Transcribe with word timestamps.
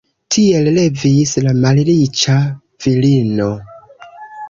Tiel 0.35 0.69
revis 0.77 1.35
la 1.49 1.53
malriĉa 1.67 2.41
virino. 2.87 3.55